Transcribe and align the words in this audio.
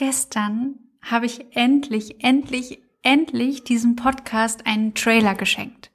Gestern 0.00 0.76
habe 1.02 1.26
ich 1.26 1.54
endlich, 1.54 2.24
endlich, 2.24 2.78
endlich 3.02 3.64
diesem 3.64 3.96
Podcast 3.96 4.66
einen 4.66 4.94
Trailer 4.94 5.34
geschenkt. 5.34 5.90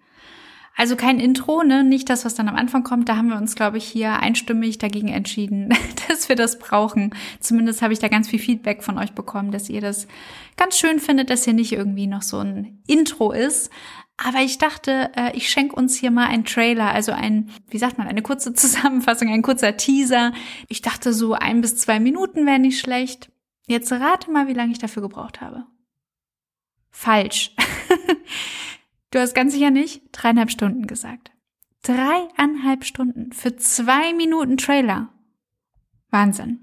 Also 0.75 0.95
kein 0.95 1.19
Intro, 1.19 1.63
ne? 1.63 1.83
Nicht 1.83 2.11
das, 2.11 2.23
was 2.23 2.35
dann 2.35 2.47
am 2.47 2.55
Anfang 2.55 2.83
kommt. 2.83 3.09
Da 3.09 3.17
haben 3.17 3.29
wir 3.29 3.37
uns, 3.37 3.55
glaube 3.55 3.79
ich, 3.79 3.85
hier 3.85 4.19
einstimmig 4.19 4.77
dagegen 4.77 5.07
entschieden, 5.07 5.73
dass 6.07 6.29
wir 6.29 6.35
das 6.35 6.59
brauchen. 6.59 7.15
Zumindest 7.39 7.81
habe 7.81 7.93
ich 7.93 7.99
da 7.99 8.07
ganz 8.07 8.29
viel 8.29 8.37
Feedback 8.37 8.83
von 8.83 8.99
euch 8.99 9.13
bekommen, 9.13 9.49
dass 9.49 9.69
ihr 9.69 9.81
das 9.81 10.07
ganz 10.55 10.77
schön 10.77 10.99
findet, 10.99 11.31
dass 11.31 11.45
hier 11.45 11.53
nicht 11.53 11.71
irgendwie 11.71 12.05
noch 12.05 12.21
so 12.21 12.37
ein 12.37 12.83
Intro 12.85 13.31
ist. 13.31 13.71
Aber 14.17 14.41
ich 14.41 14.59
dachte, 14.59 15.09
äh, 15.15 15.35
ich 15.35 15.49
schenke 15.49 15.75
uns 15.75 15.95
hier 15.95 16.11
mal 16.11 16.27
einen 16.27 16.45
Trailer, 16.45 16.91
also 16.91 17.11
ein, 17.11 17.49
wie 17.71 17.79
sagt 17.79 17.97
man, 17.97 18.07
eine 18.07 18.21
kurze 18.21 18.53
Zusammenfassung, 18.53 19.29
ein 19.29 19.41
kurzer 19.41 19.77
Teaser. 19.77 20.31
Ich 20.67 20.83
dachte, 20.83 21.11
so 21.11 21.33
ein 21.33 21.61
bis 21.61 21.77
zwei 21.77 21.99
Minuten 21.99 22.45
wäre 22.45 22.59
nicht 22.59 22.79
schlecht. 22.79 23.31
Jetzt 23.67 23.91
rate 23.91 24.31
mal, 24.31 24.47
wie 24.47 24.53
lange 24.53 24.71
ich 24.71 24.79
dafür 24.79 25.01
gebraucht 25.01 25.41
habe. 25.41 25.65
Falsch. 26.91 27.53
du 29.11 29.19
hast 29.19 29.33
ganz 29.33 29.53
sicher 29.53 29.71
nicht 29.71 30.03
dreieinhalb 30.11 30.51
Stunden 30.51 30.87
gesagt. 30.87 31.31
Dreieinhalb 31.83 32.85
Stunden 32.85 33.31
für 33.31 33.55
zwei 33.57 34.13
Minuten 34.13 34.57
Trailer. 34.57 35.09
Wahnsinn. 36.09 36.61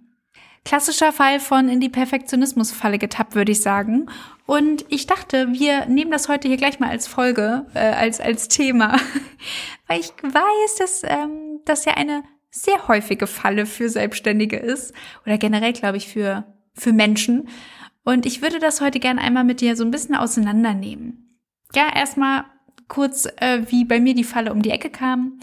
Klassischer 0.65 1.13
Fall 1.13 1.41
von 1.41 1.69
in 1.69 1.81
die 1.81 1.89
Perfektionismusfalle 1.89 2.99
getappt, 2.99 3.35
würde 3.35 3.51
ich 3.51 3.63
sagen. 3.63 4.09
Und 4.47 4.85
ich 4.89 5.07
dachte, 5.07 5.53
wir 5.53 5.87
nehmen 5.87 6.13
das 6.13 6.29
heute 6.29 6.47
hier 6.47 6.57
gleich 6.57 6.79
mal 6.79 6.89
als 6.89 7.09
Folge, 7.09 7.67
äh, 7.75 7.81
als, 7.81 8.21
als 8.21 8.47
Thema. 8.47 8.97
Weil 9.89 10.01
ich 10.01 10.13
weiß, 10.23 10.77
dass 10.79 11.03
ähm, 11.03 11.61
das 11.65 11.85
ja 11.85 11.95
eine 11.95 12.23
sehr 12.51 12.87
häufige 12.87 13.27
Falle 13.27 13.67
für 13.67 13.89
Selbstständige 13.89 14.57
ist. 14.57 14.95
Oder 15.27 15.37
generell, 15.37 15.73
glaube 15.73 15.97
ich, 15.97 16.07
für 16.07 16.45
für 16.75 16.93
Menschen. 16.93 17.49
Und 18.05 18.27
ich 18.27 18.43
würde 18.43 18.59
das 18.59 18.81
heute 18.81 19.01
gerne 19.01 19.21
einmal 19.21 19.45
mit 19.45 19.61
dir 19.61 19.77
so 19.77 19.85
ein 19.85 19.91
bisschen 19.91 20.15
auseinandernehmen. 20.15 21.39
Ja, 21.75 21.95
erstmal 21.95 22.45
kurz, 22.89 23.27
äh, 23.37 23.63
wie 23.69 23.85
bei 23.85 24.01
mir 24.01 24.15
die 24.15 24.25
Falle 24.25 24.53
um 24.53 24.63
die 24.63 24.71
Ecke 24.71 24.91
kam. 24.91 25.39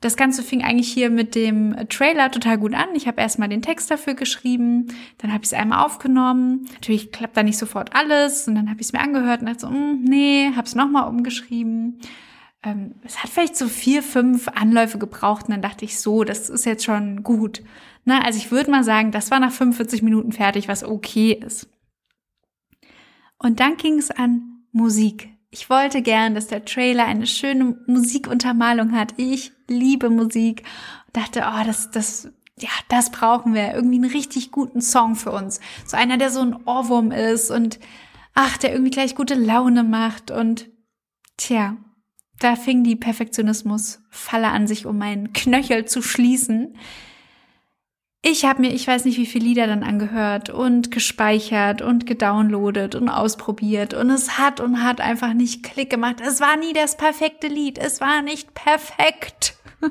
Das 0.00 0.16
Ganze 0.16 0.42
fing 0.42 0.62
eigentlich 0.62 0.92
hier 0.92 1.08
mit 1.08 1.34
dem 1.34 1.74
Trailer 1.88 2.30
total 2.30 2.58
gut 2.58 2.74
an. 2.74 2.88
Ich 2.94 3.06
habe 3.06 3.22
erstmal 3.22 3.48
den 3.48 3.62
Text 3.62 3.90
dafür 3.90 4.12
geschrieben, 4.12 4.88
dann 5.16 5.32
habe 5.32 5.44
ich 5.44 5.52
es 5.52 5.58
einmal 5.58 5.82
aufgenommen. 5.82 6.66
Natürlich 6.74 7.10
klappt 7.10 7.36
da 7.38 7.42
nicht 7.42 7.56
sofort 7.56 7.96
alles 7.96 8.46
und 8.46 8.54
dann 8.54 8.68
habe 8.68 8.82
ich 8.82 8.88
es 8.88 8.92
mir 8.92 9.00
angehört 9.00 9.40
und 9.40 9.46
dachte 9.46 9.60
so, 9.60 9.70
mm, 9.70 10.02
nee, 10.02 10.50
habe 10.54 10.66
es 10.66 10.74
nochmal 10.74 11.08
umgeschrieben. 11.08 12.00
Ähm, 12.64 12.94
es 13.04 13.22
hat 13.22 13.30
vielleicht 13.30 13.56
so 13.56 13.68
vier, 13.68 14.02
fünf 14.02 14.48
Anläufe 14.48 14.98
gebraucht 14.98 15.46
und 15.46 15.52
dann 15.52 15.62
dachte 15.62 15.84
ich 15.84 16.00
so, 16.00 16.24
das 16.24 16.48
ist 16.48 16.64
jetzt 16.64 16.84
schon 16.84 17.22
gut. 17.22 17.62
Na, 18.04 18.22
also 18.22 18.38
ich 18.38 18.50
würde 18.50 18.70
mal 18.70 18.84
sagen, 18.84 19.12
das 19.12 19.30
war 19.30 19.40
nach 19.40 19.52
45 19.52 20.02
Minuten 20.02 20.32
fertig, 20.32 20.68
was 20.68 20.84
okay 20.84 21.32
ist. 21.32 21.68
Und 23.38 23.60
dann 23.60 23.76
ging 23.76 23.98
es 23.98 24.10
an 24.10 24.64
Musik. 24.72 25.28
Ich 25.50 25.70
wollte 25.70 26.02
gern, 26.02 26.34
dass 26.34 26.48
der 26.48 26.64
Trailer 26.64 27.04
eine 27.04 27.26
schöne 27.26 27.76
Musikuntermalung 27.86 28.92
hat. 28.92 29.14
Ich 29.18 29.52
liebe 29.68 30.10
Musik. 30.10 30.64
Und 31.06 31.16
dachte, 31.16 31.44
oh, 31.46 31.64
das, 31.64 31.90
das, 31.90 32.32
ja, 32.58 32.70
das 32.88 33.10
brauchen 33.10 33.54
wir. 33.54 33.74
Irgendwie 33.74 33.96
einen 33.96 34.10
richtig 34.10 34.50
guten 34.50 34.80
Song 34.80 35.14
für 35.14 35.30
uns. 35.30 35.60
So 35.86 35.96
einer, 35.96 36.16
der 36.16 36.30
so 36.30 36.40
ein 36.40 36.56
Ohrwurm 36.66 37.12
ist 37.12 37.50
und, 37.50 37.78
ach, 38.34 38.56
der 38.56 38.72
irgendwie 38.72 38.90
gleich 38.90 39.14
gute 39.14 39.34
Laune 39.34 39.84
macht. 39.84 40.30
Und, 40.30 40.68
tja, 41.36 41.76
da 42.40 42.56
fing 42.56 42.84
die 42.84 42.96
Perfektionismus-Falle 42.96 44.48
an, 44.48 44.66
sich 44.66 44.86
um 44.86 44.98
meinen 44.98 45.32
Knöchel 45.32 45.84
zu 45.84 46.02
schließen 46.02 46.76
ich 48.26 48.46
habe 48.46 48.62
mir, 48.62 48.72
ich 48.72 48.86
weiß 48.86 49.04
nicht, 49.04 49.18
wie 49.18 49.26
viele 49.26 49.44
Lieder 49.44 49.66
dann 49.66 49.82
angehört 49.82 50.48
und 50.48 50.90
gespeichert 50.90 51.82
und 51.82 52.06
gedownloadet 52.06 52.94
und 52.94 53.10
ausprobiert 53.10 53.92
und 53.92 54.08
es 54.08 54.38
hat 54.38 54.60
und 54.60 54.82
hat 54.82 55.02
einfach 55.02 55.34
nicht 55.34 55.62
Klick 55.62 55.90
gemacht. 55.90 56.22
Es 56.26 56.40
war 56.40 56.56
nie 56.56 56.72
das 56.72 56.96
perfekte 56.96 57.48
Lied. 57.48 57.76
Es 57.76 58.00
war 58.00 58.22
nicht 58.22 58.54
perfekt. 58.54 59.56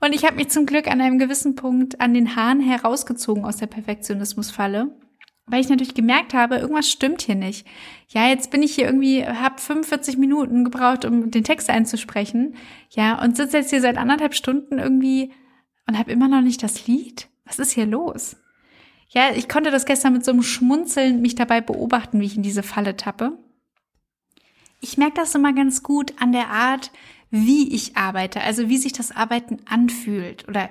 Und 0.00 0.12
ich 0.12 0.24
habe 0.26 0.36
mich 0.36 0.50
zum 0.50 0.66
Glück 0.66 0.86
an 0.86 1.00
einem 1.00 1.18
gewissen 1.18 1.54
Punkt 1.54 1.98
an 1.98 2.12
den 2.12 2.36
Haaren 2.36 2.60
herausgezogen 2.60 3.46
aus 3.46 3.56
der 3.56 3.68
Perfektionismusfalle, 3.68 4.94
weil 5.46 5.60
ich 5.60 5.68
natürlich 5.68 5.94
gemerkt 5.94 6.32
habe, 6.32 6.56
irgendwas 6.56 6.90
stimmt 6.90 7.22
hier 7.22 7.34
nicht. 7.34 7.66
Ja, 8.08 8.28
jetzt 8.28 8.50
bin 8.50 8.62
ich 8.62 8.74
hier 8.74 8.86
irgendwie, 8.86 9.26
habe 9.26 9.60
45 9.60 10.16
Minuten 10.16 10.64
gebraucht, 10.64 11.04
um 11.04 11.30
den 11.30 11.44
Text 11.44 11.68
einzusprechen. 11.68 12.56
Ja, 12.90 13.22
und 13.22 13.36
sitze 13.36 13.58
jetzt 13.58 13.70
hier 13.70 13.80
seit 13.80 13.98
anderthalb 13.98 14.34
Stunden 14.34 14.78
irgendwie 14.78 15.32
und 15.86 15.98
habe 15.98 16.12
immer 16.12 16.28
noch 16.28 16.40
nicht 16.40 16.62
das 16.62 16.86
Lied. 16.86 17.28
Was 17.44 17.58
ist 17.58 17.72
hier 17.72 17.86
los? 17.86 18.36
Ja, 19.10 19.30
ich 19.34 19.48
konnte 19.48 19.70
das 19.70 19.84
gestern 19.84 20.14
mit 20.14 20.24
so 20.24 20.32
einem 20.32 20.42
Schmunzeln 20.42 21.20
mich 21.20 21.34
dabei 21.34 21.60
beobachten, 21.60 22.20
wie 22.20 22.26
ich 22.26 22.36
in 22.36 22.42
diese 22.42 22.62
Falle 22.62 22.96
tappe. 22.96 23.38
Ich 24.80 24.96
merke 24.96 25.16
das 25.16 25.34
immer 25.34 25.52
ganz 25.52 25.82
gut 25.82 26.14
an 26.20 26.32
der 26.32 26.48
Art, 26.48 26.90
wie 27.30 27.74
ich 27.74 27.96
arbeite, 27.96 28.40
also 28.40 28.68
wie 28.68 28.78
sich 28.78 28.92
das 28.92 29.14
Arbeiten 29.14 29.58
anfühlt. 29.66 30.48
Oder 30.48 30.70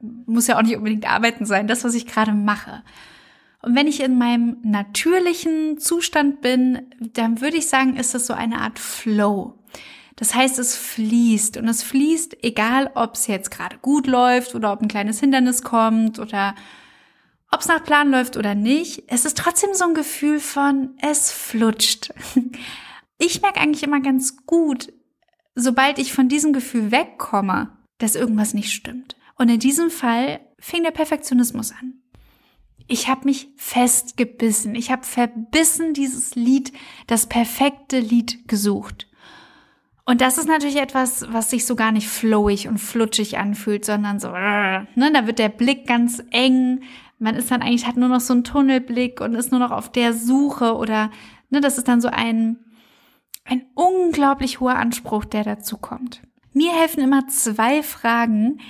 muss 0.00 0.46
ja 0.46 0.56
auch 0.56 0.62
nicht 0.62 0.76
unbedingt 0.76 1.10
Arbeiten 1.10 1.44
sein, 1.44 1.66
das, 1.66 1.84
was 1.84 1.94
ich 1.94 2.06
gerade 2.06 2.32
mache. 2.32 2.82
Und 3.64 3.74
wenn 3.74 3.86
ich 3.86 4.00
in 4.00 4.18
meinem 4.18 4.58
natürlichen 4.62 5.78
Zustand 5.78 6.42
bin, 6.42 6.82
dann 7.00 7.40
würde 7.40 7.56
ich 7.56 7.66
sagen, 7.66 7.96
ist 7.96 8.14
das 8.14 8.26
so 8.26 8.34
eine 8.34 8.60
Art 8.60 8.78
Flow. 8.78 9.58
Das 10.16 10.34
heißt, 10.34 10.58
es 10.58 10.76
fließt 10.76 11.56
und 11.56 11.66
es 11.66 11.82
fließt, 11.82 12.44
egal 12.44 12.90
ob 12.94 13.14
es 13.14 13.26
jetzt 13.26 13.50
gerade 13.50 13.78
gut 13.78 14.06
läuft 14.06 14.54
oder 14.54 14.70
ob 14.70 14.82
ein 14.82 14.88
kleines 14.88 15.18
Hindernis 15.18 15.62
kommt 15.62 16.18
oder 16.18 16.54
ob 17.50 17.60
es 17.60 17.68
nach 17.68 17.82
Plan 17.82 18.10
läuft 18.10 18.36
oder 18.36 18.54
nicht. 18.54 19.04
Es 19.06 19.24
ist 19.24 19.38
trotzdem 19.38 19.70
so 19.72 19.84
ein 19.84 19.94
Gefühl 19.94 20.40
von, 20.40 20.96
es 21.00 21.32
flutscht. 21.32 22.12
Ich 23.16 23.40
merke 23.40 23.60
eigentlich 23.60 23.84
immer 23.84 24.00
ganz 24.00 24.44
gut, 24.44 24.92
sobald 25.54 26.00
ich 26.00 26.12
von 26.12 26.28
diesem 26.28 26.52
Gefühl 26.52 26.90
wegkomme, 26.90 27.70
dass 27.98 28.16
irgendwas 28.16 28.54
nicht 28.54 28.72
stimmt. 28.72 29.16
Und 29.36 29.48
in 29.48 29.60
diesem 29.60 29.88
Fall 29.88 30.40
fing 30.58 30.82
der 30.82 30.90
Perfektionismus 30.90 31.70
an. 31.70 32.02
Ich 32.86 33.08
habe 33.08 33.24
mich 33.24 33.48
festgebissen. 33.56 34.74
Ich 34.74 34.90
habe 34.90 35.04
verbissen 35.04 35.94
dieses 35.94 36.34
Lied, 36.34 36.72
das 37.06 37.26
perfekte 37.26 37.98
Lied 37.98 38.46
gesucht. 38.46 39.08
Und 40.06 40.20
das 40.20 40.36
ist 40.36 40.46
natürlich 40.46 40.76
etwas, 40.76 41.24
was 41.32 41.48
sich 41.48 41.64
so 41.64 41.76
gar 41.76 41.90
nicht 41.90 42.08
flowig 42.08 42.68
und 42.68 42.78
flutschig 42.78 43.38
anfühlt, 43.38 43.86
sondern 43.86 44.20
so, 44.20 44.28
ne, 44.30 44.86
da 45.14 45.26
wird 45.26 45.38
der 45.38 45.48
Blick 45.48 45.86
ganz 45.86 46.22
eng. 46.30 46.82
Man 47.18 47.36
ist 47.36 47.50
dann 47.50 47.62
eigentlich, 47.62 47.86
hat 47.86 47.96
nur 47.96 48.10
noch 48.10 48.20
so 48.20 48.34
einen 48.34 48.44
Tunnelblick 48.44 49.22
und 49.22 49.34
ist 49.34 49.50
nur 49.50 49.60
noch 49.60 49.70
auf 49.70 49.90
der 49.90 50.12
Suche 50.12 50.76
oder, 50.76 51.10
ne, 51.48 51.62
das 51.62 51.78
ist 51.78 51.88
dann 51.88 52.02
so 52.02 52.08
ein, 52.08 52.58
ein 53.46 53.64
unglaublich 53.74 54.60
hoher 54.60 54.76
Anspruch, 54.76 55.24
der 55.24 55.42
dazu 55.42 55.78
kommt. 55.78 56.20
Mir 56.52 56.72
helfen 56.72 57.02
immer 57.02 57.26
zwei 57.28 57.82
Fragen 57.82 58.60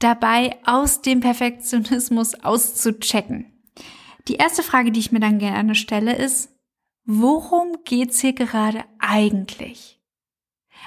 dabei, 0.00 0.58
aus 0.66 1.00
dem 1.00 1.20
Perfektionismus 1.20 2.34
auszuchecken. 2.34 3.53
Die 4.28 4.36
erste 4.36 4.62
Frage, 4.62 4.90
die 4.90 5.00
ich 5.00 5.12
mir 5.12 5.20
dann 5.20 5.38
gerne 5.38 5.74
stelle, 5.74 6.14
ist, 6.14 6.50
worum 7.04 7.78
geht's 7.84 8.20
hier 8.20 8.32
gerade 8.32 8.84
eigentlich? 8.98 10.00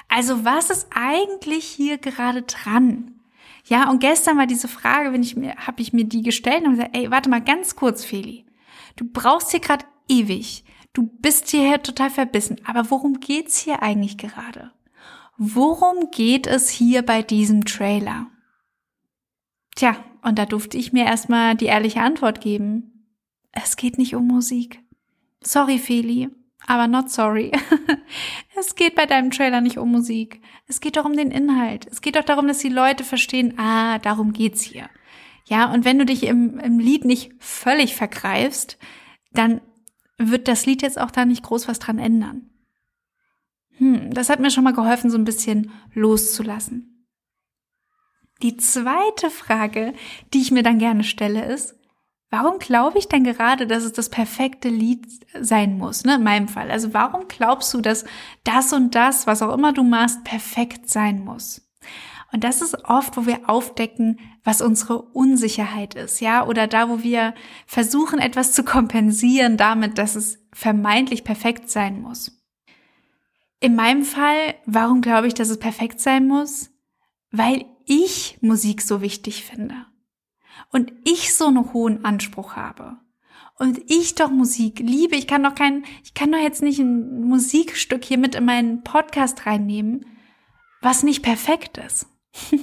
Also 0.08 0.44
was 0.44 0.70
ist 0.70 0.88
eigentlich 0.94 1.66
hier 1.66 1.98
gerade 1.98 2.44
dran? 2.44 3.20
Ja, 3.66 3.90
und 3.90 4.00
gestern 4.00 4.38
war 4.38 4.48
diese 4.48 4.68
Frage, 4.68 5.12
wenn 5.12 5.24
ich 5.24 5.36
mir, 5.36 5.56
habe 5.56 5.82
ich 5.82 5.94
mir 5.94 6.06
die 6.06 6.22
gestellt 6.22 6.64
und 6.66 6.72
gesagt, 6.72 6.96
ey, 6.96 7.12
warte 7.12 7.30
mal 7.30 7.42
ganz 7.42 7.76
kurz, 7.76 8.06
Feli. 8.06 8.46
Du 8.96 9.06
brauchst 9.06 9.52
hier 9.52 9.60
gerade 9.60 9.86
ewig. 10.08 10.64
Du 10.94 11.04
bist 11.04 11.50
hierher 11.50 11.84
total 11.84 12.10
verbissen. 12.10 12.58
Aber 12.66 12.90
worum 12.90 13.20
geht's 13.20 13.58
hier 13.60 13.84
eigentlich 13.84 14.18
gerade? 14.18 14.72
Worum 15.38 16.10
geht 16.12 16.48
es 16.48 16.70
hier 16.70 17.04
bei 17.04 17.22
diesem 17.22 17.66
Trailer? 17.66 18.28
Tja, 19.76 19.98
und 20.24 20.40
da 20.40 20.46
durfte 20.46 20.78
ich 20.78 20.94
mir 20.94 21.06
erstmal 21.06 21.56
die 21.56 21.66
ehrliche 21.66 22.02
Antwort 22.02 22.42
geben. 22.42 22.97
Es 23.64 23.76
geht 23.76 23.98
nicht 23.98 24.14
um 24.16 24.28
Musik. 24.28 24.84
Sorry, 25.42 25.80
Feli, 25.80 26.30
aber 26.68 26.88
not 26.88 27.10
sorry. 27.10 27.52
es 28.56 28.76
geht 28.76 28.94
bei 28.94 29.08
deinem 29.08 29.32
Trailer 29.32 29.62
nicht 29.62 29.80
um 29.80 29.92
Musik. 29.92 30.42
Es 30.68 30.80
geht 30.80 30.98
doch 30.98 31.06
um 31.06 31.18
den 31.18 31.32
Inhalt. 31.32 31.88
Es 31.90 32.02
geht 32.02 32.16
doch 32.16 32.24
darum, 32.24 32.48
dass 32.48 32.60
die 32.60 32.70
Leute 32.70 33.04
verstehen, 33.04 33.58
ah, 33.58 33.98
darum 34.00 34.32
geht's 34.32 34.62
hier. 34.62 34.90
Ja, 35.46 35.72
und 35.72 35.86
wenn 35.86 35.98
du 35.98 36.06
dich 36.06 36.24
im, 36.24 36.60
im 36.60 36.78
Lied 36.78 37.06
nicht 37.06 37.32
völlig 37.40 37.96
vergreifst, 37.96 38.78
dann 39.32 39.62
wird 40.18 40.48
das 40.48 40.66
Lied 40.66 40.84
jetzt 40.84 41.00
auch 41.00 41.12
da 41.12 41.26
nicht 41.26 41.44
groß 41.44 41.68
was 41.68 41.80
dran 41.80 41.98
ändern. 41.98 42.50
Hm, 43.78 44.14
das 44.14 44.30
hat 44.30 44.40
mir 44.40 44.52
schon 44.52 44.66
mal 44.66 44.74
geholfen, 44.74 45.10
so 45.10 45.18
ein 45.18 45.26
bisschen 45.26 45.72
loszulassen. 45.94 47.08
Die 48.44 48.58
zweite 48.58 49.32
Frage, 49.32 49.94
die 50.34 50.42
ich 50.42 50.52
mir 50.52 50.64
dann 50.64 50.78
gerne 50.78 51.04
stelle, 51.04 51.46
ist, 51.46 51.77
Warum 52.30 52.60
glaube 52.60 53.00
ich 53.00 53.08
denn 53.08 53.24
gerade, 53.24 53.68
dass 53.68 53.84
es 53.84 53.94
das 53.94 54.10
perfekte 54.10 54.68
Lied 54.68 55.08
sein 55.40 55.78
muss, 55.78 56.04
ne, 56.04 56.16
in 56.16 56.24
meinem 56.24 56.50
Fall? 56.50 56.70
Also 56.70 56.94
warum 56.94 57.28
glaubst 57.30 57.74
du, 57.74 57.80
dass 57.80 58.04
das 58.44 58.74
und 58.74 58.96
das, 58.96 59.28
was 59.28 59.42
auch 59.42 59.54
immer 59.54 59.72
du 59.72 59.84
machst, 59.84 60.26
perfekt 60.26 60.90
sein 60.90 61.24
muss? 61.24 61.62
Und 62.34 62.44
das 62.44 62.62
ist 62.62 62.84
oft, 62.84 63.16
wo 63.16 63.26
wir 63.26 63.50
aufdecken, 63.50 64.20
was 64.44 64.62
unsere 64.62 65.02
Unsicherheit 65.02 65.96
ist, 65.96 66.20
ja, 66.20 66.46
oder 66.46 66.68
da, 66.68 66.90
wo 66.90 67.02
wir 67.02 67.34
versuchen, 67.66 68.20
etwas 68.20 68.52
zu 68.52 68.64
kompensieren 68.64 69.56
damit, 69.56 69.98
dass 69.98 70.16
es 70.16 70.40
vermeintlich 70.54 71.24
perfekt 71.24 71.70
sein 71.70 72.02
muss. 72.02 72.44
In 73.62 73.76
meinem 73.76 74.04
Fall, 74.04 74.56
warum 74.66 75.02
glaube 75.02 75.28
ich, 75.28 75.34
dass 75.34 75.50
es 75.50 75.60
perfekt 75.60 76.02
sein 76.02 76.28
muss? 76.28 76.70
Weil 77.32 77.66
ich 77.86 78.38
Musik 78.42 78.82
so 78.82 79.02
wichtig 79.02 79.46
finde. 79.46 79.86
Und 80.72 80.94
ich 81.04 81.34
so 81.34 81.48
einen 81.48 81.74
hohen 81.74 82.06
Anspruch 82.06 82.56
habe. 82.56 82.98
Und 83.60 83.80
ich 83.90 84.16
doch 84.16 84.30
Musik 84.30 84.80
liebe. 84.80 85.16
Ich 85.16 85.26
kann 85.28 85.44
doch 85.44 85.56
kein, 85.56 85.84
ich 86.04 86.14
kann 86.14 86.32
doch 86.32 86.40
jetzt 86.40 86.62
nicht 86.62 86.80
ein 86.80 87.22
Musikstück 87.22 88.04
hier 88.06 88.18
mit 88.20 88.36
in 88.36 88.46
meinen 88.46 88.84
Podcast 88.84 89.46
reinnehmen, 89.46 90.06
was 90.82 91.04
nicht 91.04 91.24
perfekt 91.24 91.80
ist. 91.80 92.08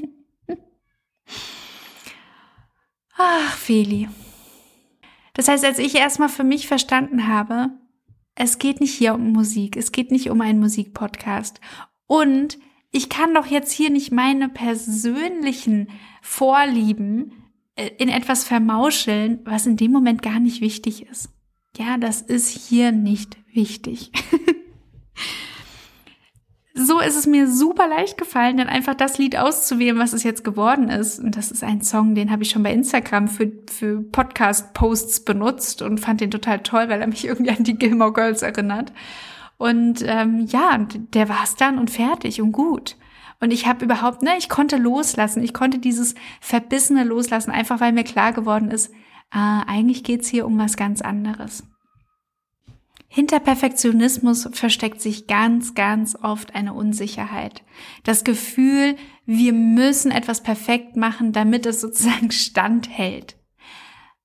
Ach, 3.16 3.56
Feli. 3.56 4.08
Das 5.34 5.48
heißt, 5.48 5.64
als 5.64 5.78
ich 5.78 5.96
erstmal 5.96 6.28
für 6.28 6.44
mich 6.44 6.68
verstanden 6.68 7.26
habe, 7.26 7.70
es 8.36 8.58
geht 8.58 8.80
nicht 8.80 8.94
hier 8.94 9.14
um 9.14 9.32
Musik, 9.32 9.76
es 9.76 9.92
geht 9.92 10.10
nicht 10.10 10.30
um 10.30 10.40
einen 10.40 10.60
Musikpodcast. 10.60 11.60
Und 12.06 12.58
ich 12.92 13.08
kann 13.08 13.34
doch 13.34 13.46
jetzt 13.46 13.72
hier 13.72 13.90
nicht 13.90 14.12
meine 14.12 14.48
persönlichen 14.48 15.90
Vorlieben 16.22 17.43
in 17.76 18.08
etwas 18.08 18.44
vermauscheln, 18.44 19.40
was 19.44 19.66
in 19.66 19.76
dem 19.76 19.90
Moment 19.90 20.22
gar 20.22 20.38
nicht 20.38 20.60
wichtig 20.60 21.06
ist. 21.06 21.30
Ja, 21.76 21.98
das 21.98 22.22
ist 22.22 22.48
hier 22.48 22.92
nicht 22.92 23.36
wichtig. 23.52 24.12
so 26.74 27.00
ist 27.00 27.16
es 27.16 27.26
mir 27.26 27.48
super 27.48 27.88
leicht 27.88 28.16
gefallen, 28.16 28.58
dann 28.58 28.68
einfach 28.68 28.94
das 28.94 29.18
Lied 29.18 29.36
auszuwählen, 29.36 29.98
was 29.98 30.12
es 30.12 30.22
jetzt 30.22 30.44
geworden 30.44 30.88
ist. 30.88 31.18
Und 31.18 31.36
das 31.36 31.50
ist 31.50 31.64
ein 31.64 31.82
Song, 31.82 32.14
den 32.14 32.30
habe 32.30 32.44
ich 32.44 32.50
schon 32.50 32.62
bei 32.62 32.72
Instagram 32.72 33.26
für, 33.26 33.50
für 33.68 34.02
Podcast-Posts 34.02 35.24
benutzt 35.24 35.82
und 35.82 35.98
fand 35.98 36.20
den 36.20 36.30
total 36.30 36.60
toll, 36.60 36.88
weil 36.88 37.00
er 37.00 37.08
mich 37.08 37.24
irgendwie 37.26 37.50
an 37.50 37.64
die 37.64 37.78
Gilmore 37.78 38.12
Girls 38.12 38.42
erinnert. 38.42 38.92
Und 39.56 40.02
ähm, 40.06 40.46
ja, 40.48 40.78
der 40.94 41.28
war 41.28 41.44
es 41.44 41.56
dann 41.56 41.78
und 41.78 41.90
fertig 41.90 42.40
und 42.40 42.52
gut. 42.52 42.96
Und 43.40 43.52
ich 43.52 43.66
habe 43.66 43.84
überhaupt, 43.84 44.22
ne, 44.22 44.36
ich 44.38 44.48
konnte 44.48 44.76
loslassen. 44.76 45.42
Ich 45.42 45.52
konnte 45.52 45.78
dieses 45.78 46.14
Verbissene 46.40 47.04
loslassen, 47.04 47.50
einfach 47.50 47.80
weil 47.80 47.92
mir 47.92 48.04
klar 48.04 48.32
geworden 48.32 48.70
ist, 48.70 48.92
äh, 49.32 49.38
eigentlich 49.38 50.04
geht's 50.04 50.28
hier 50.28 50.46
um 50.46 50.58
was 50.58 50.76
ganz 50.76 51.02
anderes. 51.02 51.64
Hinter 53.08 53.38
Perfektionismus 53.38 54.48
versteckt 54.52 55.00
sich 55.00 55.28
ganz, 55.28 55.74
ganz 55.74 56.16
oft 56.20 56.56
eine 56.56 56.74
Unsicherheit. 56.74 57.62
Das 58.02 58.24
Gefühl, 58.24 58.96
wir 59.24 59.52
müssen 59.52 60.10
etwas 60.10 60.42
perfekt 60.42 60.96
machen, 60.96 61.32
damit 61.32 61.64
es 61.64 61.80
sozusagen 61.80 62.30
standhält. 62.32 63.36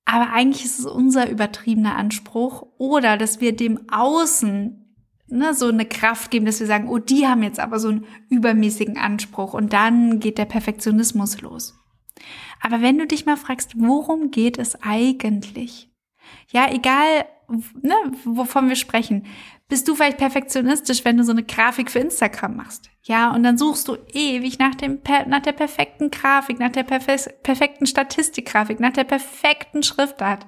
Aber 0.05 0.31
eigentlich 0.31 0.65
ist 0.65 0.79
es 0.79 0.85
unser 0.87 1.29
übertriebener 1.29 1.95
Anspruch 1.95 2.65
oder 2.79 3.15
dass 3.15 3.41
wir 3.41 3.55
dem 3.55 3.91
Außen 3.91 4.88
ne, 5.31 5.53
so 5.53 5.67
eine 5.67 5.85
Kraft 5.85 6.31
geben, 6.31 6.45
dass 6.45 6.59
wir 6.59 6.67
sagen, 6.67 6.89
oh, 6.89 6.97
die 6.97 7.27
haben 7.27 7.43
jetzt 7.43 7.59
aber 7.59 7.79
so 7.79 7.89
einen 7.89 8.05
übermäßigen 8.29 8.97
Anspruch 8.97 9.53
und 9.53 9.73
dann 9.73 10.19
geht 10.19 10.37
der 10.37 10.45
Perfektionismus 10.45 11.41
los. 11.41 11.75
Aber 12.61 12.81
wenn 12.81 12.97
du 12.97 13.07
dich 13.07 13.25
mal 13.25 13.37
fragst, 13.37 13.73
worum 13.77 14.31
geht 14.31 14.57
es 14.57 14.81
eigentlich? 14.81 15.89
Ja, 16.51 16.71
egal, 16.71 17.25
ne, 17.81 17.95
wovon 18.25 18.69
wir 18.69 18.75
sprechen. 18.75 19.25
Bist 19.67 19.87
du 19.87 19.95
vielleicht 19.95 20.17
perfektionistisch, 20.17 21.05
wenn 21.05 21.17
du 21.17 21.23
so 21.23 21.31
eine 21.31 21.43
Grafik 21.43 21.91
für 21.91 21.99
Instagram 21.99 22.55
machst? 22.55 22.89
Ja, 23.03 23.31
und 23.33 23.43
dann 23.43 23.57
suchst 23.57 23.87
du 23.87 23.97
ewig 24.13 24.57
nach 24.57 24.75
dem, 24.75 24.99
nach 25.27 25.41
der 25.41 25.51
perfekten 25.51 26.09
Grafik, 26.09 26.59
nach 26.59 26.71
der 26.71 26.83
perfekten 26.83 27.85
Statistikgrafik, 27.85 28.79
nach 28.79 28.93
der 28.93 29.03
perfekten 29.03 29.83
Schriftart. 29.83 30.45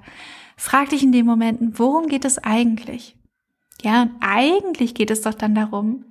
Frag 0.56 0.90
dich 0.90 1.02
in 1.02 1.12
den 1.12 1.24
Momenten, 1.24 1.78
worum 1.78 2.08
geht 2.08 2.24
es 2.24 2.38
eigentlich? 2.38 3.16
Ja, 3.82 4.02
und 4.02 4.12
eigentlich 4.20 4.94
geht 4.94 5.10
es 5.10 5.22
doch 5.22 5.34
dann 5.34 5.54
darum, 5.54 6.04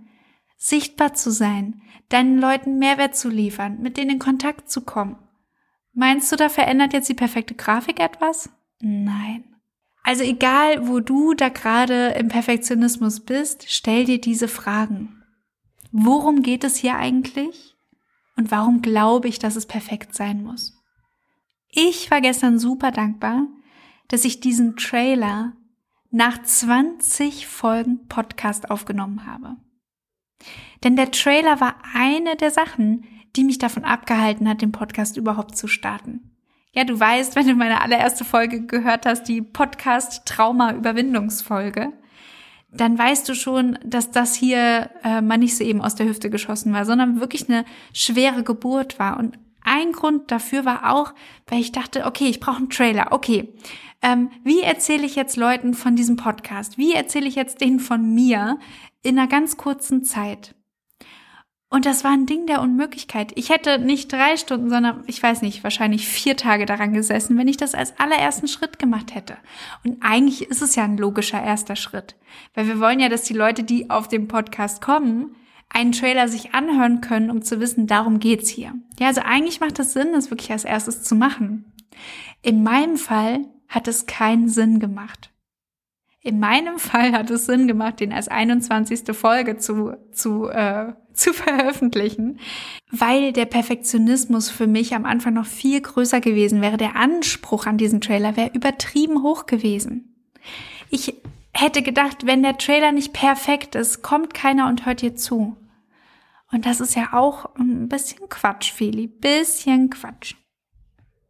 sichtbar 0.57 1.13
zu 1.13 1.31
sein, 1.31 1.81
deinen 2.09 2.37
Leuten 2.37 2.77
Mehrwert 2.77 3.15
zu 3.15 3.29
liefern, 3.29 3.81
mit 3.81 3.97
denen 3.97 4.11
in 4.11 4.19
Kontakt 4.19 4.69
zu 4.69 4.81
kommen. 4.81 5.17
Meinst 5.93 6.31
du, 6.31 6.35
da 6.35 6.49
verändert 6.49 6.93
jetzt 6.93 7.09
die 7.09 7.15
perfekte 7.15 7.55
Grafik 7.55 7.99
etwas? 7.99 8.49
Nein. 8.79 9.43
Also 10.03 10.23
egal, 10.23 10.87
wo 10.87 10.99
du 10.99 11.33
da 11.33 11.49
gerade 11.49 12.09
im 12.19 12.27
Perfektionismus 12.27 13.21
bist, 13.21 13.65
stell 13.67 14.05
dir 14.05 14.19
diese 14.19 14.47
Fragen. 14.47 15.23
Worum 15.91 16.41
geht 16.41 16.63
es 16.63 16.75
hier 16.75 16.95
eigentlich? 16.95 17.75
Und 18.35 18.51
warum 18.51 18.81
glaube 18.81 19.27
ich, 19.27 19.39
dass 19.39 19.55
es 19.55 19.65
perfekt 19.65 20.15
sein 20.15 20.43
muss? 20.43 20.73
Ich 21.69 22.09
war 22.11 22.21
gestern 22.21 22.59
super 22.59 22.91
dankbar, 22.91 23.47
dass 24.07 24.25
ich 24.25 24.39
diesen 24.39 24.75
Trailer 24.75 25.53
nach 26.11 26.41
20 26.43 27.47
Folgen 27.47 28.07
Podcast 28.07 28.69
aufgenommen 28.69 29.25
habe. 29.25 29.55
Denn 30.83 30.95
der 30.95 31.11
Trailer 31.11 31.61
war 31.61 31.75
eine 31.93 32.35
der 32.35 32.51
Sachen, 32.51 33.05
die 33.35 33.43
mich 33.43 33.57
davon 33.57 33.85
abgehalten 33.85 34.47
hat, 34.49 34.61
den 34.61 34.71
Podcast 34.71 35.17
überhaupt 35.17 35.57
zu 35.57 35.67
starten. 35.67 36.31
Ja, 36.73 36.83
du 36.83 36.99
weißt, 36.99 37.35
wenn 37.35 37.47
du 37.47 37.55
meine 37.55 37.81
allererste 37.81 38.23
Folge 38.23 38.65
gehört 38.65 39.05
hast, 39.05 39.23
die 39.23 39.41
Podcast 39.41 40.25
Trauma 40.25 40.73
Überwindungsfolge, 40.73 41.91
dann 42.71 42.97
weißt 42.97 43.27
du 43.27 43.35
schon, 43.35 43.77
dass 43.83 44.11
das 44.11 44.35
hier 44.35 44.89
äh, 45.03 45.21
mal 45.21 45.37
nicht 45.37 45.57
so 45.57 45.63
eben 45.63 45.81
aus 45.81 45.95
der 45.95 46.07
Hüfte 46.07 46.29
geschossen 46.29 46.71
war, 46.71 46.85
sondern 46.85 47.19
wirklich 47.19 47.49
eine 47.49 47.65
schwere 47.93 48.43
Geburt 48.43 48.99
war. 48.99 49.19
Und 49.19 49.37
ein 49.63 49.91
Grund 49.91 50.31
dafür 50.31 50.65
war 50.65 50.93
auch, 50.93 51.13
weil 51.47 51.61
ich 51.61 51.71
dachte, 51.71 52.05
okay, 52.05 52.25
ich 52.25 52.39
brauche 52.39 52.57
einen 52.57 52.69
Trailer. 52.69 53.07
Okay, 53.11 53.53
ähm, 54.01 54.31
wie 54.43 54.61
erzähle 54.61 55.05
ich 55.05 55.15
jetzt 55.15 55.37
Leuten 55.37 55.73
von 55.73 55.95
diesem 55.95 56.15
Podcast? 56.15 56.77
Wie 56.77 56.93
erzähle 56.93 57.27
ich 57.27 57.35
jetzt 57.35 57.61
denen 57.61 57.79
von 57.79 58.13
mir 58.13 58.59
in 59.03 59.17
einer 59.17 59.27
ganz 59.27 59.57
kurzen 59.57 60.03
Zeit? 60.03 60.55
Und 61.73 61.85
das 61.85 62.03
war 62.03 62.11
ein 62.11 62.25
Ding 62.25 62.47
der 62.47 62.61
Unmöglichkeit. 62.61 63.31
Ich 63.35 63.49
hätte 63.49 63.79
nicht 63.79 64.11
drei 64.11 64.35
Stunden, 64.35 64.69
sondern 64.69 65.05
ich 65.07 65.23
weiß 65.23 65.41
nicht, 65.41 65.63
wahrscheinlich 65.63 66.05
vier 66.05 66.35
Tage 66.35 66.65
daran 66.65 66.91
gesessen, 66.91 67.37
wenn 67.37 67.47
ich 67.47 67.55
das 67.55 67.75
als 67.75 67.97
allerersten 67.97 68.49
Schritt 68.49 68.77
gemacht 68.77 69.15
hätte. 69.15 69.37
Und 69.85 69.97
eigentlich 70.01 70.41
ist 70.49 70.61
es 70.61 70.75
ja 70.75 70.83
ein 70.83 70.97
logischer 70.97 71.41
erster 71.41 71.77
Schritt. 71.77 72.17
Weil 72.55 72.67
wir 72.67 72.81
wollen 72.81 72.99
ja, 72.99 73.07
dass 73.07 73.23
die 73.23 73.33
Leute, 73.33 73.63
die 73.63 73.89
auf 73.89 74.09
dem 74.09 74.27
Podcast 74.27 74.81
kommen, 74.81 75.33
einen 75.73 75.91
Trailer 75.93 76.27
sich 76.27 76.53
anhören 76.53 77.01
können, 77.01 77.31
um 77.31 77.41
zu 77.41 77.59
wissen, 77.59 77.87
darum 77.87 78.19
geht's 78.19 78.49
hier. 78.49 78.73
Ja, 78.99 79.07
also 79.07 79.21
eigentlich 79.21 79.59
macht 79.59 79.79
es 79.79 79.93
Sinn, 79.93 80.13
das 80.13 80.29
wirklich 80.29 80.51
als 80.51 80.65
erstes 80.65 81.03
zu 81.03 81.15
machen. 81.15 81.73
In 82.41 82.63
meinem 82.63 82.97
Fall 82.97 83.45
hat 83.67 83.87
es 83.87 84.05
keinen 84.05 84.49
Sinn 84.49 84.79
gemacht. 84.79 85.31
In 86.21 86.39
meinem 86.39 86.77
Fall 86.79 87.13
hat 87.13 87.29
es 87.29 87.45
Sinn 87.45 87.67
gemacht, 87.67 87.99
den 87.99 88.13
als 88.13 88.27
21. 88.27 89.15
Folge 89.15 89.57
zu, 89.57 89.95
zu, 90.11 90.49
äh, 90.49 90.93
zu 91.13 91.33
veröffentlichen, 91.33 92.39
weil 92.91 93.33
der 93.33 93.45
Perfektionismus 93.45 94.49
für 94.49 94.67
mich 94.67 94.93
am 94.95 95.05
Anfang 95.05 95.33
noch 95.33 95.45
viel 95.45 95.81
größer 95.81 96.21
gewesen 96.21 96.61
wäre. 96.61 96.77
Der 96.77 96.95
Anspruch 96.95 97.65
an 97.65 97.77
diesen 97.77 98.01
Trailer 98.01 98.35
wäre 98.35 98.51
übertrieben 98.53 99.23
hoch 99.23 99.45
gewesen. 99.45 100.15
Ich 100.89 101.15
hätte 101.53 101.81
gedacht, 101.81 102.25
wenn 102.25 102.43
der 102.43 102.57
Trailer 102.57 102.91
nicht 102.91 103.13
perfekt 103.13 103.75
ist, 103.75 104.01
kommt 104.01 104.33
keiner 104.33 104.67
und 104.67 104.85
hört 104.85 105.01
dir 105.01 105.15
zu. 105.15 105.57
Und 106.51 106.65
das 106.65 106.81
ist 106.81 106.95
ja 106.95 107.13
auch 107.13 107.55
ein 107.55 107.87
bisschen 107.87 108.27
Quatsch, 108.29 108.71
Feli. 108.71 109.07
Bisschen 109.07 109.89
Quatsch. 109.89 110.35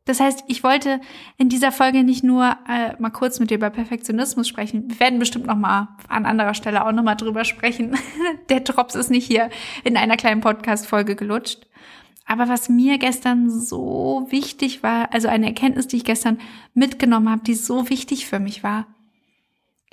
Das 0.06 0.20
heißt, 0.20 0.46
ich 0.48 0.64
wollte 0.64 1.00
in 1.38 1.48
dieser 1.48 1.72
Folge 1.72 2.04
nicht 2.04 2.24
nur 2.24 2.58
äh, 2.68 3.00
mal 3.00 3.12
kurz 3.12 3.40
mit 3.40 3.52
dir 3.52 3.56
über 3.56 3.70
Perfektionismus 3.70 4.48
sprechen. 4.48 4.90
Wir 4.90 5.00
werden 5.00 5.20
bestimmt 5.20 5.46
noch 5.46 5.56
mal 5.56 5.90
an 6.08 6.26
anderer 6.26 6.56
Stelle 6.56 6.86
auch 6.86 6.92
noch 6.92 7.04
mal 7.04 7.16
drüber 7.16 7.46
sprechen. 7.46 7.96
Der 8.50 8.62
Drops 8.62 8.96
ist 8.96 9.12
nicht 9.12 9.28
hier 9.28 9.52
in 9.84 9.98
einer 9.98 10.18
kleinen 10.18 10.42
Podcast-Folge 10.42 11.16
gelutscht. 11.16 11.68
Aber 12.26 12.50
was 12.50 12.68
mir 12.68 12.98
gestern 12.98 13.50
so 13.50 14.26
wichtig 14.30 14.82
war, 14.82 15.14
also 15.14 15.28
eine 15.28 15.48
Erkenntnis, 15.48 15.88
die 15.88 15.98
ich 15.98 16.06
gestern 16.06 16.40
mitgenommen 16.74 17.30
habe, 17.30 17.44
die 17.44 17.56
so 17.56 17.90
wichtig 17.90 18.26
für 18.26 18.40
mich 18.40 18.64
war, 18.64 18.88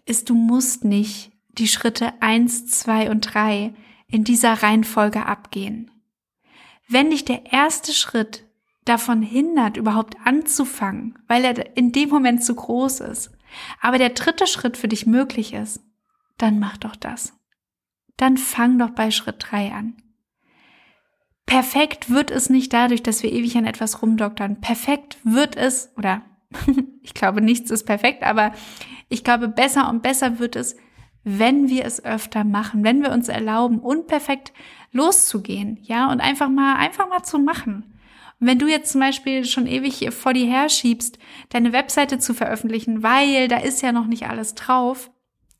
ist, 0.06 0.30
du 0.30 0.34
musst 0.34 0.84
nicht 0.84 1.32
die 1.50 1.68
Schritte 1.68 2.12
eins, 2.20 2.66
zwei 2.66 3.10
und 3.10 3.34
drei 3.34 3.74
in 4.10 4.24
dieser 4.24 4.62
Reihenfolge 4.62 5.26
abgehen. 5.26 5.90
Wenn 6.88 7.10
dich 7.10 7.24
der 7.24 7.52
erste 7.52 7.92
Schritt 7.92 8.44
davon 8.84 9.22
hindert, 9.22 9.76
überhaupt 9.76 10.16
anzufangen, 10.24 11.18
weil 11.28 11.44
er 11.44 11.76
in 11.76 11.92
dem 11.92 12.08
Moment 12.08 12.42
zu 12.42 12.54
groß 12.54 13.00
ist, 13.00 13.30
aber 13.80 13.98
der 13.98 14.10
dritte 14.10 14.46
Schritt 14.46 14.76
für 14.76 14.88
dich 14.88 15.06
möglich 15.06 15.52
ist, 15.52 15.80
dann 16.38 16.58
mach 16.58 16.76
doch 16.78 16.96
das. 16.96 17.34
Dann 18.16 18.36
fang 18.36 18.78
doch 18.78 18.90
bei 18.90 19.10
Schritt 19.10 19.36
drei 19.38 19.72
an. 19.72 19.96
Perfekt 21.46 22.10
wird 22.10 22.30
es 22.30 22.50
nicht 22.50 22.72
dadurch, 22.72 23.02
dass 23.02 23.22
wir 23.22 23.32
ewig 23.32 23.56
an 23.56 23.64
etwas 23.64 24.02
rumdoktern. 24.02 24.60
Perfekt 24.60 25.18
wird 25.24 25.56
es, 25.56 25.90
oder 25.96 26.22
ich 27.02 27.14
glaube, 27.14 27.40
nichts 27.40 27.70
ist 27.70 27.84
perfekt, 27.84 28.22
aber 28.22 28.52
ich 29.08 29.24
glaube, 29.24 29.48
besser 29.48 29.88
und 29.88 30.02
besser 30.02 30.38
wird 30.38 30.56
es, 30.56 30.76
wenn 31.24 31.68
wir 31.68 31.84
es 31.84 32.04
öfter 32.04 32.44
machen, 32.44 32.84
wenn 32.84 33.02
wir 33.02 33.12
uns 33.12 33.28
erlauben, 33.28 33.80
unperfekt 33.80 34.52
loszugehen, 34.92 35.78
ja, 35.82 36.10
und 36.10 36.20
einfach 36.20 36.48
mal, 36.48 36.76
einfach 36.76 37.08
mal 37.08 37.22
zu 37.22 37.38
machen. 37.38 37.94
Und 38.40 38.46
wenn 38.46 38.58
du 38.58 38.68
jetzt 38.68 38.92
zum 38.92 39.00
Beispiel 39.00 39.44
schon 39.44 39.66
ewig 39.66 40.08
vor 40.12 40.32
dir 40.32 40.46
herschiebst, 40.46 41.18
deine 41.50 41.72
Webseite 41.72 42.18
zu 42.18 42.34
veröffentlichen, 42.34 43.02
weil 43.02 43.48
da 43.48 43.58
ist 43.58 43.82
ja 43.82 43.92
noch 43.92 44.06
nicht 44.06 44.28
alles 44.28 44.54
drauf, 44.54 45.10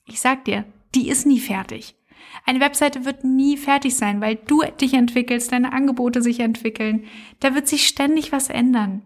ich 0.07 0.21
sag 0.21 0.45
dir, 0.45 0.65
die 0.95 1.09
ist 1.09 1.27
nie 1.27 1.41
fertig. 1.41 1.97
Eine 2.45 2.61
Webseite 2.61 3.05
wird 3.05 3.25
nie 3.25 3.57
fertig 3.57 3.97
sein, 3.97 4.21
weil 4.21 4.37
du 4.37 4.63
dich 4.81 4.95
entwickelst, 4.95 5.53
deine 5.53 5.73
Angebote 5.73 6.23
sich 6.23 6.41
entwickeln. 6.41 7.05
Da 7.41 7.55
wird 7.55 7.69
sich 7.69 7.87
ständig 7.87 8.33
was 8.33 8.49
ändern. 8.49 9.03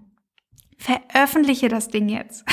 Veröffentliche 0.78 1.68
das 1.68 1.88
Ding 1.88 2.08
jetzt. 2.08 2.44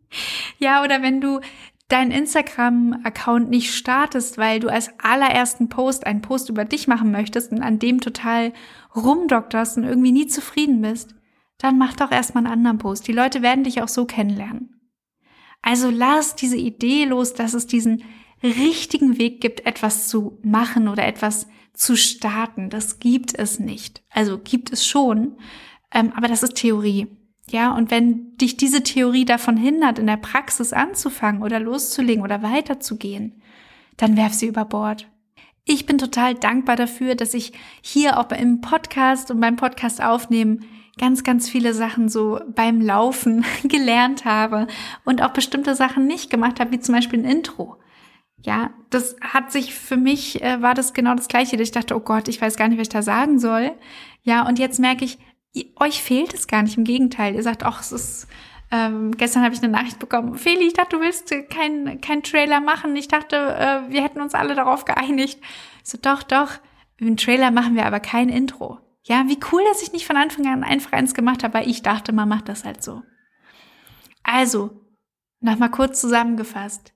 ja, 0.58 0.82
oder 0.84 1.02
wenn 1.02 1.20
du 1.20 1.40
deinen 1.88 2.10
Instagram-Account 2.10 3.48
nicht 3.48 3.74
startest, 3.74 4.36
weil 4.36 4.60
du 4.60 4.68
als 4.68 4.90
allerersten 4.98 5.68
Post 5.68 6.06
einen 6.06 6.20
Post 6.20 6.50
über 6.50 6.64
dich 6.64 6.86
machen 6.86 7.10
möchtest 7.10 7.50
und 7.50 7.62
an 7.62 7.78
dem 7.78 8.00
total 8.00 8.52
rumdokterst 8.94 9.78
und 9.78 9.84
irgendwie 9.84 10.12
nie 10.12 10.26
zufrieden 10.26 10.82
bist, 10.82 11.14
dann 11.56 11.78
mach 11.78 11.94
doch 11.94 12.12
erstmal 12.12 12.44
einen 12.44 12.52
anderen 12.52 12.78
Post. 12.78 13.08
Die 13.08 13.12
Leute 13.12 13.42
werden 13.42 13.64
dich 13.64 13.82
auch 13.82 13.88
so 13.88 14.04
kennenlernen. 14.04 14.74
Also 15.62 15.90
lass 15.90 16.36
diese 16.36 16.56
Idee 16.56 17.04
los, 17.04 17.34
dass 17.34 17.54
es 17.54 17.66
diesen 17.66 18.04
richtigen 18.42 19.18
Weg 19.18 19.40
gibt, 19.40 19.66
etwas 19.66 20.08
zu 20.08 20.38
machen 20.42 20.88
oder 20.88 21.06
etwas 21.06 21.48
zu 21.72 21.96
starten. 21.96 22.70
Das 22.70 23.00
gibt 23.00 23.36
es 23.36 23.58
nicht. 23.58 24.02
Also 24.10 24.38
gibt 24.38 24.72
es 24.72 24.86
schon, 24.86 25.38
ähm, 25.92 26.12
aber 26.14 26.28
das 26.28 26.42
ist 26.42 26.56
Theorie. 26.56 27.08
Ja, 27.50 27.72
und 27.74 27.90
wenn 27.90 28.36
dich 28.36 28.56
diese 28.56 28.82
Theorie 28.82 29.24
davon 29.24 29.56
hindert, 29.56 29.98
in 29.98 30.06
der 30.06 30.18
Praxis 30.18 30.72
anzufangen 30.72 31.42
oder 31.42 31.60
loszulegen 31.60 32.22
oder 32.22 32.42
weiterzugehen, 32.42 33.40
dann 33.96 34.16
werf 34.16 34.34
sie 34.34 34.46
über 34.46 34.64
Bord. 34.64 35.08
Ich 35.64 35.86
bin 35.86 35.98
total 35.98 36.34
dankbar 36.34 36.76
dafür, 36.76 37.14
dass 37.14 37.34
ich 37.34 37.52
hier 37.82 38.18
auch 38.18 38.30
im 38.30 38.60
Podcast 38.60 39.30
und 39.30 39.40
beim 39.40 39.56
Podcast 39.56 40.02
aufnehmen 40.02 40.64
ganz, 40.98 41.24
ganz 41.24 41.48
viele 41.48 41.74
Sachen 41.74 42.08
so 42.08 42.40
beim 42.54 42.80
Laufen 42.80 43.44
gelernt 43.64 44.24
habe 44.24 44.66
und 45.04 45.22
auch 45.22 45.30
bestimmte 45.30 45.74
Sachen 45.74 46.06
nicht 46.06 46.30
gemacht 46.30 46.60
habe, 46.60 46.72
wie 46.72 46.80
zum 46.80 46.94
Beispiel 46.94 47.20
ein 47.20 47.30
Intro. 47.30 47.78
Ja, 48.44 48.70
das 48.90 49.16
hat 49.20 49.50
sich 49.50 49.74
für 49.74 49.96
mich, 49.96 50.42
äh, 50.42 50.62
war 50.62 50.74
das 50.74 50.92
genau 50.92 51.14
das 51.14 51.28
Gleiche. 51.28 51.56
Ich 51.56 51.72
dachte, 51.72 51.96
oh 51.96 52.00
Gott, 52.00 52.28
ich 52.28 52.40
weiß 52.40 52.56
gar 52.56 52.68
nicht, 52.68 52.78
was 52.78 52.86
ich 52.86 52.92
da 52.92 53.02
sagen 53.02 53.38
soll. 53.38 53.72
Ja, 54.22 54.46
und 54.46 54.58
jetzt 54.58 54.78
merke 54.78 55.04
ich, 55.04 55.18
euch 55.78 56.02
fehlt 56.02 56.34
es 56.34 56.46
gar 56.46 56.62
nicht. 56.62 56.76
Im 56.76 56.84
Gegenteil, 56.84 57.34
ihr 57.34 57.42
sagt, 57.42 57.64
ach, 57.64 57.80
es 57.80 57.92
ist, 57.92 58.28
ähm, 58.70 59.12
gestern 59.16 59.42
habe 59.42 59.54
ich 59.54 59.62
eine 59.62 59.72
Nachricht 59.72 59.98
bekommen, 59.98 60.36
Feli, 60.36 60.66
ich 60.66 60.74
dachte, 60.74 60.96
du 60.96 61.02
willst 61.02 61.32
keinen 61.50 62.00
kein 62.00 62.22
Trailer 62.22 62.60
machen. 62.60 62.94
Ich 62.96 63.08
dachte, 63.08 63.36
äh, 63.36 63.90
wir 63.92 64.02
hätten 64.02 64.20
uns 64.20 64.34
alle 64.34 64.54
darauf 64.54 64.84
geeinigt. 64.84 65.40
So, 65.82 65.98
doch, 66.00 66.22
doch, 66.22 66.52
im 66.98 67.16
Trailer 67.16 67.50
machen 67.50 67.76
wir 67.76 67.86
aber 67.86 68.00
kein 68.00 68.28
Intro. 68.28 68.78
Ja, 69.04 69.24
wie 69.26 69.38
cool, 69.52 69.62
dass 69.68 69.82
ich 69.82 69.92
nicht 69.92 70.06
von 70.06 70.16
Anfang 70.16 70.46
an 70.46 70.64
einfach 70.64 70.92
eins 70.92 71.14
gemacht 71.14 71.42
habe, 71.42 71.54
weil 71.54 71.68
ich 71.68 71.82
dachte, 71.82 72.12
man 72.12 72.28
macht 72.28 72.48
das 72.48 72.64
halt 72.64 72.82
so. 72.82 73.02
Also, 74.22 74.84
nochmal 75.40 75.70
kurz 75.70 76.00
zusammengefasst. 76.00 76.92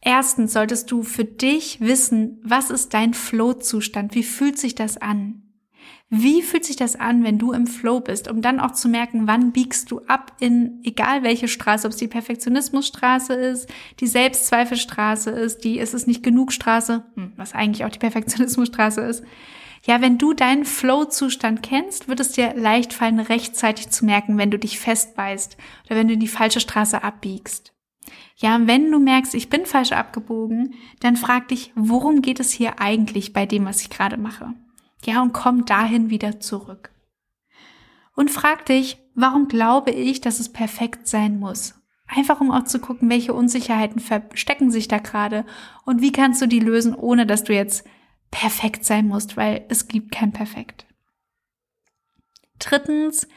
Erstens 0.00 0.52
solltest 0.52 0.90
du 0.90 1.02
für 1.02 1.24
dich 1.24 1.80
wissen, 1.80 2.40
was 2.42 2.70
ist 2.70 2.94
dein 2.94 3.14
Flow-Zustand? 3.14 4.14
Wie 4.14 4.22
fühlt 4.22 4.58
sich 4.58 4.74
das 4.74 4.96
an? 4.98 5.45
Wie 6.08 6.42
fühlt 6.42 6.64
sich 6.64 6.76
das 6.76 6.94
an, 6.94 7.24
wenn 7.24 7.38
du 7.38 7.50
im 7.50 7.66
Flow 7.66 7.98
bist, 7.98 8.30
um 8.30 8.40
dann 8.40 8.60
auch 8.60 8.70
zu 8.70 8.88
merken, 8.88 9.26
wann 9.26 9.50
biegst 9.50 9.90
du 9.90 10.02
ab 10.06 10.36
in 10.38 10.80
egal 10.84 11.24
welche 11.24 11.48
Straße, 11.48 11.84
ob 11.84 11.92
es 11.92 11.98
die 11.98 12.06
Perfektionismusstraße 12.06 13.34
ist, 13.34 13.68
die 13.98 14.06
Selbstzweifelstraße 14.06 15.30
ist, 15.30 15.64
die 15.64 15.80
ist 15.80 15.94
es 15.94 16.06
nicht 16.06 16.22
genug 16.22 16.52
Straße, 16.52 17.04
hm, 17.14 17.32
was 17.36 17.54
eigentlich 17.54 17.84
auch 17.84 17.90
die 17.90 17.98
Perfektionismusstraße 17.98 19.00
ist. 19.00 19.24
Ja, 19.84 20.00
wenn 20.00 20.16
du 20.16 20.32
deinen 20.32 20.64
Flow-Zustand 20.64 21.64
kennst, 21.64 22.08
wird 22.08 22.20
es 22.20 22.32
dir 22.32 22.54
leicht 22.54 22.92
fallen, 22.92 23.18
rechtzeitig 23.18 23.90
zu 23.90 24.04
merken, 24.04 24.38
wenn 24.38 24.52
du 24.52 24.60
dich 24.60 24.78
festbeißt 24.78 25.56
oder 25.86 25.96
wenn 25.96 26.06
du 26.06 26.14
in 26.14 26.20
die 26.20 26.28
falsche 26.28 26.60
Straße 26.60 27.02
abbiegst. 27.02 27.72
Ja, 28.36 28.60
wenn 28.66 28.92
du 28.92 29.00
merkst, 29.00 29.34
ich 29.34 29.50
bin 29.50 29.66
falsch 29.66 29.92
abgebogen, 29.92 30.74
dann 31.00 31.16
frag 31.16 31.48
dich, 31.48 31.72
worum 31.74 32.22
geht 32.22 32.38
es 32.38 32.52
hier 32.52 32.80
eigentlich 32.80 33.32
bei 33.32 33.44
dem, 33.44 33.64
was 33.64 33.80
ich 33.80 33.90
gerade 33.90 34.16
mache? 34.16 34.54
Ja, 35.06 35.22
und 35.22 35.32
komm 35.32 35.64
dahin 35.64 36.10
wieder 36.10 36.40
zurück. 36.40 36.90
Und 38.16 38.30
frag 38.30 38.66
dich, 38.66 38.98
warum 39.14 39.46
glaube 39.46 39.92
ich, 39.92 40.20
dass 40.20 40.40
es 40.40 40.52
perfekt 40.52 41.06
sein 41.06 41.38
muss? 41.38 41.74
Einfach 42.08 42.40
um 42.40 42.50
auch 42.50 42.64
zu 42.64 42.80
gucken, 42.80 43.08
welche 43.08 43.32
Unsicherheiten 43.32 44.00
verstecken 44.00 44.72
sich 44.72 44.88
da 44.88 44.98
gerade 44.98 45.44
und 45.84 46.02
wie 46.02 46.10
kannst 46.10 46.42
du 46.42 46.46
die 46.46 46.58
lösen, 46.58 46.94
ohne 46.94 47.24
dass 47.24 47.44
du 47.44 47.54
jetzt 47.54 47.86
perfekt 48.32 48.84
sein 48.84 49.06
musst, 49.06 49.36
weil 49.36 49.64
es 49.68 49.86
gibt 49.86 50.10
kein 50.10 50.32
Perfekt. 50.32 50.86
Drittens, 52.58 53.28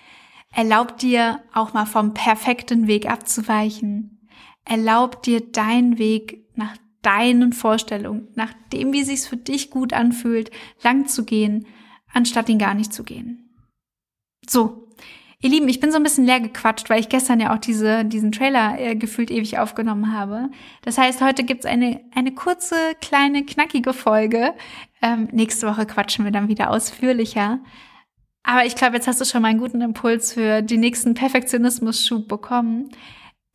erlaub 0.52 0.98
dir 0.98 1.44
auch 1.54 1.74
mal 1.74 1.86
vom 1.86 2.16
perfekten 2.16 2.88
Weg 2.88 3.08
abzuweichen. 3.08 4.28
Erlaub 4.66 5.22
dir 5.22 5.52
deinen 5.52 6.00
Weg 6.00 6.48
nach 6.56 6.78
deinen 7.02 7.54
Vorstellungen, 7.54 8.28
nach 8.36 8.54
dem, 8.74 8.94
wie 8.94 9.04
sich's 9.04 9.28
für 9.28 9.38
dich 9.38 9.70
gut 9.70 9.94
anfühlt, 9.94 10.52
lang 10.84 11.08
zu 11.08 11.26
gehen, 11.26 11.66
anstatt 12.14 12.50
ihn 12.50 12.60
gar 12.60 12.74
nicht 12.74 12.94
zu 12.94 13.04
gehen. 13.04 13.50
So. 14.48 14.86
Ihr 15.42 15.50
Lieben, 15.50 15.70
ich 15.70 15.80
bin 15.80 15.90
so 15.90 15.96
ein 15.96 16.04
bisschen 16.04 16.26
leer 16.26 16.42
gequatscht, 16.42 16.90
weil 16.90 17.00
ich 17.00 17.08
gestern 17.08 17.40
ja 17.40 17.54
auch 17.54 17.60
diese, 17.60 18.04
diesen 18.04 18.34
Trailer 18.34 18.78
äh, 18.78 18.96
gefühlt 18.96 19.32
ewig 19.32 19.58
aufgenommen 19.58 20.12
habe. 20.12 20.50
Das 20.82 20.98
heißt, 20.98 21.22
heute 21.22 21.46
gibt's 21.46 21.66
eine, 21.66 22.02
eine 22.14 22.34
kurze, 22.34 22.76
kleine, 23.00 23.46
knackige 23.46 23.94
Folge. 23.94 24.54
Ähm, 25.02 25.30
nächste 25.32 25.66
Woche 25.68 25.86
quatschen 25.86 26.26
wir 26.26 26.34
dann 26.34 26.50
wieder 26.50 26.70
ausführlicher. 26.70 27.60
Aber 28.44 28.66
ich 28.66 28.76
glaube, 28.76 28.96
jetzt 28.96 29.08
hast 29.08 29.22
du 29.22 29.26
schon 29.26 29.42
mal 29.42 29.50
einen 29.50 29.60
guten 29.60 29.80
Impuls 29.80 30.34
für 30.34 30.62
die 30.62 30.78
nächsten 30.78 31.14
Perfektionismus-Schub 31.14 32.28
bekommen. 32.28 32.90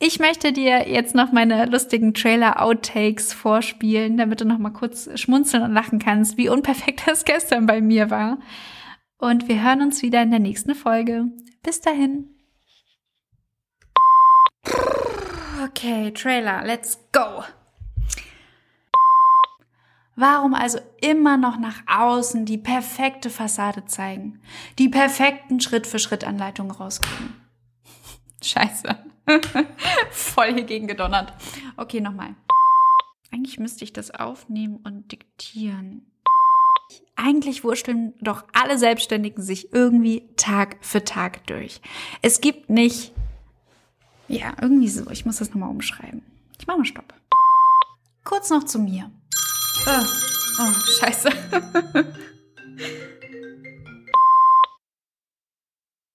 Ich 0.06 0.18
möchte 0.18 0.52
dir 0.52 0.86
jetzt 0.86 1.14
noch 1.14 1.32
meine 1.32 1.64
lustigen 1.64 2.12
Trailer-Outtakes 2.12 3.32
vorspielen, 3.32 4.18
damit 4.18 4.42
du 4.42 4.44
noch 4.44 4.58
mal 4.58 4.68
kurz 4.68 5.08
schmunzeln 5.18 5.62
und 5.62 5.72
lachen 5.72 5.98
kannst, 5.98 6.36
wie 6.36 6.50
unperfekt 6.50 7.04
das 7.06 7.24
gestern 7.24 7.64
bei 7.64 7.80
mir 7.80 8.10
war. 8.10 8.36
Und 9.16 9.48
wir 9.48 9.62
hören 9.62 9.80
uns 9.80 10.02
wieder 10.02 10.20
in 10.20 10.30
der 10.30 10.40
nächsten 10.40 10.74
Folge. 10.74 11.28
Bis 11.62 11.80
dahin. 11.80 12.28
Okay, 15.64 16.10
Trailer, 16.10 16.62
let's 16.66 16.98
go. 17.10 17.42
Warum 20.16 20.52
also 20.52 20.80
immer 21.00 21.38
noch 21.38 21.58
nach 21.58 21.80
außen 21.86 22.44
die 22.44 22.58
perfekte 22.58 23.30
Fassade 23.30 23.86
zeigen, 23.86 24.42
die 24.78 24.90
perfekten 24.90 25.60
Schritt-für-Schritt-Anleitungen 25.60 26.72
rausgeben? 26.72 27.40
Scheiße. 28.42 29.13
Voll 30.10 30.54
hier 30.54 30.64
gegen 30.64 30.86
gedonnert. 30.86 31.32
Okay, 31.76 32.00
nochmal. 32.00 32.34
Eigentlich 33.32 33.58
müsste 33.58 33.84
ich 33.84 33.92
das 33.92 34.10
aufnehmen 34.12 34.78
und 34.84 35.10
diktieren. 35.10 36.06
Eigentlich 37.16 37.64
wurschteln 37.64 38.14
doch 38.20 38.44
alle 38.52 38.78
Selbstständigen 38.78 39.42
sich 39.42 39.72
irgendwie 39.72 40.28
Tag 40.36 40.76
für 40.80 41.04
Tag 41.04 41.46
durch. 41.46 41.80
Es 42.22 42.40
gibt 42.40 42.70
nicht, 42.70 43.12
ja, 44.28 44.54
irgendwie 44.60 44.88
so. 44.88 45.10
Ich 45.10 45.24
muss 45.24 45.38
das 45.38 45.50
nochmal 45.50 45.70
umschreiben. 45.70 46.22
Ich 46.58 46.66
mache 46.66 46.78
mal 46.78 46.84
Stopp. 46.84 47.14
Kurz 48.24 48.50
noch 48.50 48.64
zu 48.64 48.78
mir. 48.78 49.10
Oh, 49.86 50.04
oh 50.60 50.72
scheiße. 50.98 51.30